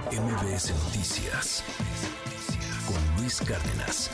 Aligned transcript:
MBS 0.00 0.72
Noticias 0.84 1.62
con 2.86 3.20
Luis 3.20 3.40
Cárdenas. 3.40 4.10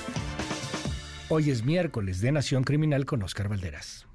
Hoy 1.28 1.50
es 1.50 1.64
miércoles 1.64 2.20
de 2.20 2.32
Nación 2.32 2.64
Criminal 2.64 3.06
con 3.06 3.22
Oscar 3.22 3.48
Valderas. 3.48 4.07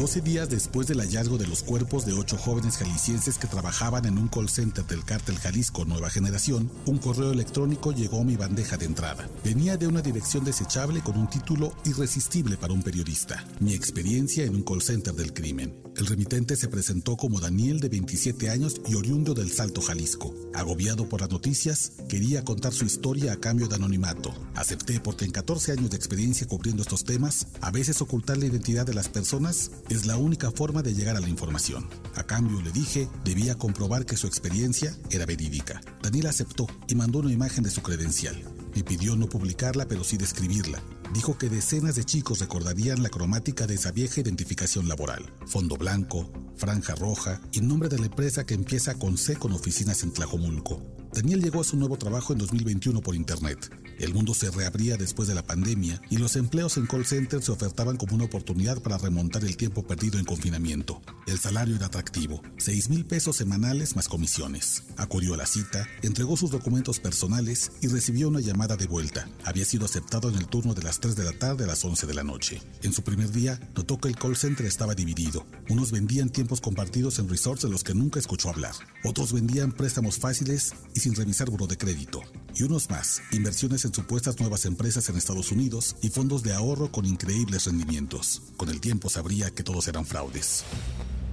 12 0.00 0.22
días 0.22 0.48
después 0.48 0.86
del 0.86 1.00
hallazgo 1.00 1.36
de 1.36 1.46
los 1.46 1.62
cuerpos 1.62 2.06
de 2.06 2.14
ocho 2.14 2.38
jóvenes 2.38 2.78
jaliscienses 2.78 3.36
que 3.36 3.46
trabajaban 3.46 4.06
en 4.06 4.16
un 4.16 4.28
call 4.28 4.48
center 4.48 4.82
del 4.86 5.04
cártel 5.04 5.36
Jalisco 5.36 5.84
Nueva 5.84 6.08
Generación, 6.08 6.72
un 6.86 6.96
correo 6.96 7.32
electrónico 7.32 7.92
llegó 7.92 8.22
a 8.22 8.24
mi 8.24 8.34
bandeja 8.34 8.78
de 8.78 8.86
entrada. 8.86 9.28
Venía 9.44 9.76
de 9.76 9.86
una 9.86 10.00
dirección 10.00 10.42
desechable 10.42 11.02
con 11.02 11.18
un 11.18 11.28
título 11.28 11.74
irresistible 11.84 12.56
para 12.56 12.72
un 12.72 12.82
periodista. 12.82 13.44
Mi 13.60 13.74
experiencia 13.74 14.42
en 14.44 14.54
un 14.54 14.62
call 14.62 14.80
center 14.80 15.12
del 15.12 15.34
crimen. 15.34 15.82
El 15.96 16.06
remitente 16.06 16.56
se 16.56 16.68
presentó 16.68 17.18
como 17.18 17.40
Daniel 17.40 17.80
de 17.80 17.90
27 17.90 18.48
años 18.48 18.80
y 18.88 18.94
oriundo 18.94 19.34
del 19.34 19.52
Salto 19.52 19.82
Jalisco. 19.82 20.34
Agobiado 20.54 21.10
por 21.10 21.20
las 21.20 21.30
noticias, 21.30 21.92
quería 22.08 22.42
contar 22.42 22.72
su 22.72 22.86
historia 22.86 23.34
a 23.34 23.36
cambio 23.36 23.68
de 23.68 23.74
anonimato. 23.74 24.32
Acepté 24.54 24.98
porque 24.98 25.26
en 25.26 25.32
14 25.32 25.72
años 25.72 25.90
de 25.90 25.98
experiencia 25.98 26.46
cubriendo 26.46 26.80
estos 26.80 27.04
temas, 27.04 27.48
a 27.60 27.70
veces 27.70 28.00
ocultar 28.00 28.38
la 28.38 28.46
identidad 28.46 28.86
de 28.86 28.94
las 28.94 29.10
personas 29.10 29.72
es 29.90 30.06
la 30.06 30.16
única 30.16 30.52
forma 30.52 30.82
de 30.82 30.94
llegar 30.94 31.16
a 31.16 31.20
la 31.20 31.28
información. 31.28 31.88
A 32.14 32.22
cambio 32.22 32.62
le 32.62 32.70
dije, 32.70 33.08
debía 33.24 33.56
comprobar 33.56 34.06
que 34.06 34.16
su 34.16 34.28
experiencia 34.28 34.96
era 35.10 35.26
verídica. 35.26 35.80
Daniel 36.00 36.28
aceptó 36.28 36.68
y 36.86 36.94
mandó 36.94 37.18
una 37.18 37.32
imagen 37.32 37.64
de 37.64 37.70
su 37.70 37.82
credencial. 37.82 38.40
Me 38.74 38.84
pidió 38.84 39.16
no 39.16 39.28
publicarla, 39.28 39.88
pero 39.88 40.04
sí 40.04 40.16
describirla. 40.16 40.80
Dijo 41.12 41.36
que 41.36 41.48
decenas 41.48 41.96
de 41.96 42.04
chicos 42.04 42.38
recordarían 42.38 43.02
la 43.02 43.08
cromática 43.08 43.66
de 43.66 43.74
esa 43.74 43.90
vieja 43.90 44.20
identificación 44.20 44.86
laboral. 44.86 45.28
Fondo 45.44 45.76
blanco, 45.76 46.30
franja 46.56 46.94
roja 46.94 47.40
y 47.50 47.60
nombre 47.60 47.88
de 47.88 47.98
la 47.98 48.06
empresa 48.06 48.46
que 48.46 48.54
empieza 48.54 48.94
con 48.94 49.18
C 49.18 49.34
con 49.34 49.50
oficinas 49.52 50.04
en 50.04 50.12
Tlajomulco. 50.12 50.80
Daniel 51.12 51.42
llegó 51.42 51.62
a 51.62 51.64
su 51.64 51.76
nuevo 51.76 51.98
trabajo 51.98 52.32
en 52.32 52.38
2021 52.38 53.00
por 53.00 53.16
Internet. 53.16 53.70
El 54.00 54.14
mundo 54.14 54.32
se 54.32 54.50
reabría 54.50 54.96
después 54.96 55.28
de 55.28 55.34
la 55.34 55.42
pandemia 55.42 56.00
y 56.08 56.16
los 56.16 56.34
empleos 56.36 56.78
en 56.78 56.86
call 56.86 57.04
centers 57.04 57.44
se 57.44 57.52
ofertaban 57.52 57.98
como 57.98 58.14
una 58.14 58.24
oportunidad 58.24 58.80
para 58.80 58.96
remontar 58.96 59.44
el 59.44 59.58
tiempo 59.58 59.86
perdido 59.86 60.18
en 60.18 60.24
confinamiento. 60.24 61.02
El 61.26 61.38
salario 61.38 61.76
era 61.76 61.86
atractivo, 61.86 62.40
6 62.56 62.88
mil 62.88 63.04
pesos 63.04 63.36
semanales 63.36 63.96
más 63.96 64.08
comisiones. 64.08 64.84
Acudió 64.96 65.34
a 65.34 65.36
la 65.36 65.44
cita, 65.44 65.86
entregó 66.00 66.38
sus 66.38 66.50
documentos 66.50 66.98
personales 66.98 67.72
y 67.82 67.88
recibió 67.88 68.28
una 68.28 68.40
llamada 68.40 68.78
de 68.78 68.86
vuelta. 68.86 69.28
Había 69.44 69.66
sido 69.66 69.84
aceptado 69.84 70.30
en 70.30 70.36
el 70.36 70.46
turno 70.46 70.72
de 70.72 70.82
las 70.82 71.00
3 71.00 71.14
de 71.14 71.24
la 71.24 71.32
tarde 71.32 71.64
a 71.64 71.66
las 71.66 71.84
11 71.84 72.06
de 72.06 72.14
la 72.14 72.24
noche. 72.24 72.62
En 72.82 72.94
su 72.94 73.02
primer 73.02 73.30
día, 73.30 73.60
notó 73.76 74.00
que 74.00 74.08
el 74.08 74.16
call 74.16 74.34
center 74.34 74.64
estaba 74.64 74.94
dividido. 74.94 75.44
Unos 75.68 75.92
vendían 75.92 76.30
tiempos 76.30 76.62
compartidos 76.62 77.18
en 77.18 77.28
resorts 77.28 77.64
de 77.64 77.68
los 77.68 77.84
que 77.84 77.94
nunca 77.94 78.18
escuchó 78.18 78.48
hablar. 78.48 78.72
Otros 79.04 79.34
vendían 79.34 79.72
préstamos 79.72 80.18
fáciles 80.18 80.72
y 80.94 81.00
sin 81.00 81.14
revisar 81.14 81.50
buro 81.50 81.66
de 81.66 81.76
crédito. 81.76 82.22
Y 82.54 82.62
unos 82.62 82.88
más, 82.88 83.22
inversiones 83.30 83.84
en 83.84 83.89
supuestas 83.92 84.40
nuevas 84.40 84.64
empresas 84.64 85.08
en 85.08 85.16
Estados 85.16 85.52
Unidos 85.52 85.96
y 86.02 86.10
fondos 86.10 86.42
de 86.42 86.52
ahorro 86.52 86.90
con 86.90 87.06
increíbles 87.06 87.66
rendimientos. 87.66 88.42
Con 88.56 88.68
el 88.68 88.80
tiempo 88.80 89.08
sabría 89.08 89.50
que 89.50 89.62
todos 89.62 89.88
eran 89.88 90.06
fraudes. 90.06 90.64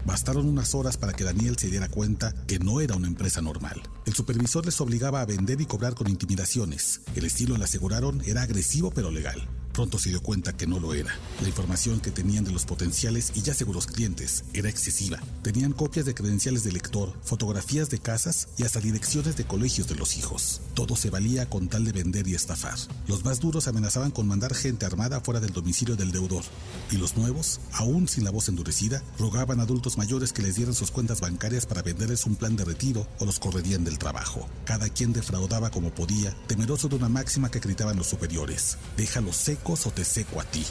Bastaron 0.06 0.48
unas 0.48 0.74
horas 0.74 0.96
para 0.96 1.12
que 1.12 1.26
Daniel 1.26 1.58
se 1.58 1.70
diera 1.70 1.90
cuenta 1.90 2.34
que 2.48 2.60
no 2.60 2.80
era 2.80 2.96
una 2.96 3.08
empresa 3.08 3.42
normal. 3.42 3.82
El 4.06 4.14
supervisor 4.14 4.66
les 4.66 4.80
obligaba 4.80 5.20
a 5.20 5.26
vender 5.26 5.60
y 5.60 5.66
cobrar 5.66 5.96
con 5.96 6.10
intimidaciones. 6.10 7.02
El 7.16 7.26
estilo, 7.26 7.58
le 7.58 7.66
aseguraron, 7.66 8.22
era 8.26 8.44
agresivo 8.44 8.92
pero 8.92 9.12
legal. 9.12 9.46
Pronto 9.78 10.00
se 10.00 10.10
dio 10.10 10.24
cuenta 10.24 10.58
que 10.58 10.66
no 10.66 10.80
lo 10.80 10.96
era. 10.96 11.16
La 11.40 11.50
información 11.50 12.00
que 12.00 12.10
tenían 12.10 12.44
de 12.44 12.52
los 12.52 12.66
potenciales 12.66 13.32
y 13.36 13.44
ya 13.44 13.54
seguros 13.54 13.86
clientes 13.86 14.44
era 14.54 14.70
excesiva. 14.70 15.20
Tenían 15.44 15.72
copias 15.72 16.08
de 16.08 16.16
credenciales 16.16 16.64
de 16.64 16.72
lector, 16.72 17.14
fotografías 17.24 17.92
de 17.92 18.00
casas 18.00 18.48
y 18.58 18.64
hasta 18.64 18.80
direcciones 18.80 19.38
de 19.38 19.46
colegios 19.46 19.88
de 19.88 19.94
los 19.94 20.18
hijos. 20.18 20.62
Todo 20.74 20.96
se 20.96 21.12
valía 21.12 21.48
con 21.48 21.68
tal 21.68 21.86
de 21.86 21.92
vender 21.92 22.28
y 22.28 22.34
estafar. 22.34 22.74
Los 23.06 23.24
más 23.24 23.40
duros 23.40 23.68
amenazaban 23.68 24.10
con 24.10 24.28
mandar 24.28 24.56
gente 24.56 24.88
armada 24.88 25.22
fuera 25.22 25.40
del 25.40 25.54
domicilio 25.54 25.96
del 25.96 26.12
deudor. 26.12 26.44
Y 26.90 26.98
los 26.98 27.16
nuevos, 27.16 27.60
aún 27.74 28.08
sin 28.08 28.24
la 28.24 28.32
voz 28.32 28.50
endurecida, 28.50 29.04
rogaban 29.20 29.60
a 29.60 29.64
adultos 29.64 29.96
mayores 29.96 30.34
que 30.34 30.42
les 30.42 30.56
dieran 30.56 30.74
sus 30.74 30.90
cuentas 30.90 31.22
bancarias 31.22 31.68
para 31.68 31.84
venderles 31.84 32.26
un 32.26 32.36
plan 32.36 32.56
de 32.56 32.66
retiro 32.66 33.08
o 33.20 33.26
los 33.26 33.38
correrían 33.38 33.84
del 33.84 34.00
trabajo. 34.00 34.50
Cada 34.66 34.90
quien 34.90 35.14
defraudaba 35.14 35.70
como 35.70 35.94
podía, 35.94 36.36
temeroso 36.48 36.88
de 36.88 36.96
una 36.96 37.10
máxima 37.10 37.52
que 37.52 37.60
gritaban 37.60 37.96
los 37.96 38.08
superiores. 38.08 38.80
Déjalo 38.98 39.32
seco 39.32 39.67
o 39.70 39.92
te 39.92 40.06
seco 40.06 40.40
a 40.40 40.46
ti. 40.46 40.64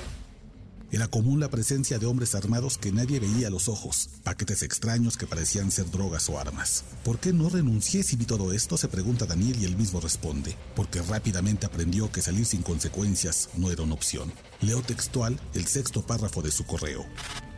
Era 0.90 1.06
común 1.08 1.38
la 1.40 1.50
presencia 1.50 1.98
de 1.98 2.06
hombres 2.06 2.34
armados 2.34 2.78
que 2.78 2.92
nadie 2.92 3.20
veía 3.20 3.48
a 3.48 3.50
los 3.50 3.68
ojos, 3.68 4.08
paquetes 4.22 4.62
extraños 4.62 5.18
que 5.18 5.26
parecían 5.26 5.70
ser 5.70 5.90
drogas 5.90 6.30
o 6.30 6.38
armas. 6.38 6.84
¿Por 7.04 7.18
qué 7.18 7.34
no 7.34 7.50
renuncié 7.50 8.02
si 8.02 8.16
vi 8.16 8.24
todo 8.24 8.52
esto? 8.52 8.78
se 8.78 8.88
pregunta 8.88 9.26
Daniel 9.26 9.60
y 9.60 9.64
él 9.66 9.76
mismo 9.76 10.00
responde, 10.00 10.56
porque 10.74 11.02
rápidamente 11.02 11.66
aprendió 11.66 12.10
que 12.10 12.22
salir 12.22 12.46
sin 12.46 12.62
consecuencias 12.62 13.50
no 13.56 13.70
era 13.70 13.82
una 13.82 13.94
opción. 13.94 14.32
Leo 14.62 14.80
textual 14.80 15.38
el 15.52 15.66
sexto 15.66 16.06
párrafo 16.06 16.40
de 16.40 16.50
su 16.50 16.64
correo. 16.64 17.04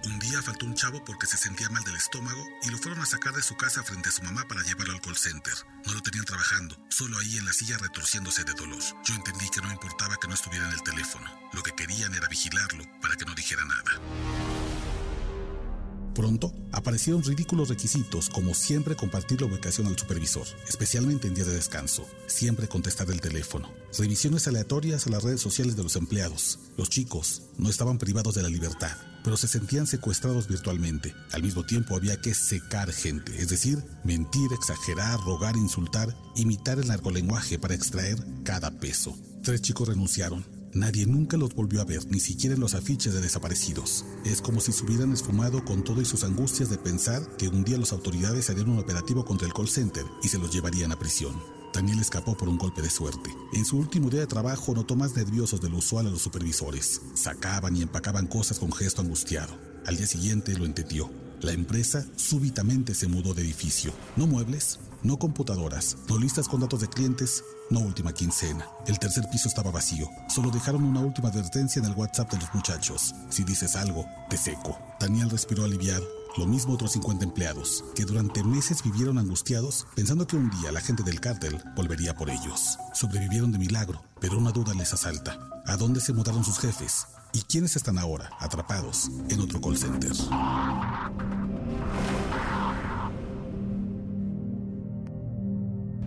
Un 0.05 0.19
día 0.21 0.41
faltó 0.43 0.67
un 0.67 0.75
chavo 0.75 1.05
porque 1.05 1.27
se 1.27 1.37
sentía 1.37 1.69
mal 1.71 1.83
del 1.83 1.97
estómago 1.97 2.45
y 2.63 2.71
lo 2.71 2.79
fueron 2.79 3.01
a 3.01 3.07
sacar 3.07 3.35
de 3.35 3.43
su 3.43 3.57
casa 3.57 3.83
frente 3.83 4.09
a 4.09 4.13
su 4.13 4.23
mamá 4.23 4.47
para 4.47 4.63
llevarlo 4.63 4.95
al 4.95 5.01
call 5.01 5.17
center. 5.17 5.55
No 5.87 5.95
lo 5.95 6.03
tenían 6.03 6.25
trabajando, 6.25 6.77
solo 6.89 7.19
ahí 7.19 7.37
en 7.37 7.45
la 7.45 7.53
silla 7.53 7.79
retorciéndose 7.79 8.45
de 8.45 8.55
dolor. 8.55 8.83
Yo 9.05 9.15
entendí 9.15 9.49
que 9.49 9.61
no 9.61 9.73
importaba 9.73 10.17
que 10.17 10.29
no 10.29 10.35
estuviera 10.35 10.67
en 10.67 10.73
el 10.75 10.83
teléfono. 10.83 11.27
Lo 11.53 11.63
que 11.63 11.73
querían 11.73 12.15
era 12.15 12.29
vigilarlo 12.29 12.85
para 13.01 13.17
que 13.17 13.25
no 13.25 13.35
dijera 13.35 13.65
nada. 13.65 14.48
Pronto 16.19 16.53
aparecieron 16.73 17.23
ridículos 17.23 17.69
requisitos 17.69 18.29
como 18.29 18.53
siempre 18.53 18.97
compartir 18.97 19.41
la 19.41 19.47
ubicación 19.47 19.87
al 19.87 19.97
supervisor, 19.97 20.49
especialmente 20.69 21.29
en 21.29 21.35
día 21.35 21.45
de 21.45 21.55
descanso, 21.55 22.09
siempre 22.27 22.67
contestar 22.67 23.09
el 23.13 23.21
teléfono, 23.21 23.71
revisiones 23.97 24.49
aleatorias 24.49 25.07
a 25.07 25.11
las 25.11 25.23
redes 25.23 25.41
sociales 25.41 25.77
de 25.77 25.85
los 25.85 25.95
empleados. 25.95 26.59
Los 26.77 26.91
chicos 26.91 27.43
no 27.57 27.71
estaban 27.71 27.99
privados 27.99 28.35
de 28.35 28.43
la 28.43 28.49
libertad, 28.49 28.97
pero 29.23 29.37
se 29.37 29.47
sentían 29.47 29.87
secuestrados 29.87 30.49
virtualmente. 30.49 31.15
Al 31.31 31.45
mismo 31.45 31.65
tiempo 31.65 31.95
había 31.95 32.21
que 32.21 32.35
secar 32.35 32.93
gente, 32.93 33.41
es 33.41 33.49
decir, 33.49 33.79
mentir, 34.03 34.53
exagerar, 34.53 35.21
rogar, 35.21 35.57
insultar, 35.57 36.17
imitar 36.35 36.81
el 36.81 36.89
narcolenguaje 36.89 37.61
para 37.61 37.77
extraer 37.77 38.19
cada 38.43 38.73
peso. 38.73 39.17
Tres 39.45 39.63
chicos 39.63 39.87
renunciaron, 39.87 40.45
Nadie 40.79 41.07
nunca 41.07 41.37
los 41.37 41.57
volvió 41.57 41.81
a 41.81 41.85
ver, 41.85 42.07
ni 42.07 42.21
siquiera 42.21 42.55
en 42.55 42.61
los 42.61 42.75
afiches 42.75 43.13
de 43.13 43.21
desaparecidos. 43.21 44.05
Es 44.25 44.41
como 44.41 44.61
si 44.61 44.71
se 44.71 44.85
hubieran 44.85 45.13
esfumado 45.13 45.65
con 45.65 45.83
todo 45.83 46.01
y 46.01 46.05
sus 46.05 46.23
angustias 46.23 46.71
de 46.71 46.79
pensar 46.79 47.21
que 47.37 47.49
un 47.49 47.65
día 47.65 47.79
las 47.79 47.91
autoridades 47.91 48.49
harían 48.49 48.71
un 48.71 48.79
operativo 48.79 49.25
contra 49.25 49.49
el 49.49 49.53
call 49.53 49.67
center 49.67 50.05
y 50.23 50.29
se 50.29 50.39
los 50.39 50.53
llevarían 50.53 50.93
a 50.93 50.99
prisión. 50.99 51.35
Daniel 51.75 51.99
escapó 51.99 52.37
por 52.37 52.49
un 52.49 52.59
golpe 52.59 52.81
de 52.81 52.91
suerte. 52.91 53.35
En 53.55 53.65
su 53.65 53.77
último 53.77 54.09
día 54.09 54.21
de 54.21 54.29
trabajo 54.29 54.73
notó 54.73 54.95
más 54.95 55.17
nerviosos 55.17 55.61
de 55.61 55.69
lo 55.69 55.79
usual 55.79 56.07
a 56.07 56.11
los 56.11 56.23
supervisores. 56.23 57.01
Sacaban 57.15 57.77
y 57.77 57.83
empacaban 57.83 58.29
cosas 58.29 58.61
con 58.61 58.73
gesto 58.73 59.03
angustiado. 59.03 59.59
Al 59.85 59.97
día 59.97 60.07
siguiente 60.07 60.57
lo 60.57 60.65
entendió. 60.65 61.11
La 61.41 61.51
empresa 61.53 62.07
súbitamente 62.15 62.95
se 62.95 63.09
mudó 63.09 63.35
de 63.35 63.43
edificio. 63.43 63.93
No 64.17 64.29
muebles, 64.29 64.79
no 65.03 65.19
computadoras, 65.19 65.97
no 66.09 66.19
listas 66.19 66.49
con 66.49 66.61
datos 66.61 66.81
de 66.81 66.89
clientes, 66.89 67.45
no 67.71 67.81
última 67.81 68.13
quincena. 68.13 68.69
El 68.87 68.99
tercer 68.99 69.29
piso 69.31 69.49
estaba 69.49 69.71
vacío. 69.71 70.09
Solo 70.29 70.51
dejaron 70.51 70.85
una 70.85 71.01
última 71.01 71.29
advertencia 71.29 71.81
en 71.81 71.87
el 71.87 71.97
WhatsApp 71.97 72.33
de 72.33 72.39
los 72.39 72.55
muchachos. 72.55 73.15
Si 73.29 73.45
dices 73.45 73.77
algo, 73.77 74.07
te 74.29 74.37
seco. 74.37 74.79
Daniel 75.01 75.31
respiró 75.31 75.65
aliviado. 75.65 76.07
Lo 76.37 76.47
mismo 76.47 76.75
otros 76.75 76.93
50 76.93 77.25
empleados, 77.25 77.85
que 77.95 78.05
durante 78.05 78.45
meses 78.45 78.83
vivieron 78.83 79.19
angustiados 79.19 79.87
pensando 79.97 80.27
que 80.27 80.37
un 80.37 80.51
día 80.51 80.71
la 80.71 80.81
gente 80.81 81.03
del 81.03 81.21
cártel 81.21 81.61
volvería 81.75 82.15
por 82.15 82.31
ellos. 82.31 82.79
Sobrevivieron 82.93 83.51
de 83.51 83.59
milagro, 83.59 84.03
pero 84.21 84.39
una 84.39 84.53
duda 84.53 84.75
les 84.75 84.93
asalta. 84.93 85.39
¿A 85.67 85.77
dónde 85.77 86.01
se 86.01 86.13
mudaron 86.13 86.45
sus 86.45 86.59
jefes? 86.59 87.07
¿Y 87.33 87.43
quiénes 87.43 87.77
están 87.77 87.99
ahora 87.99 88.31
atrapados 88.41 89.11
en 89.29 89.41
otro 89.41 89.61
call 89.61 89.77
center? 89.77 90.13